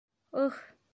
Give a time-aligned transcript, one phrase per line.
[0.43, 0.59] Ыһ!